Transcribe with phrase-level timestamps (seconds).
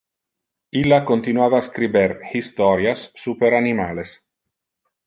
[0.79, 2.07] Illa continuava a scriber
[2.41, 4.21] historias super animales.